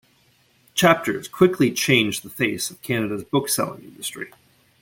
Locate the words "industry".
3.83-4.31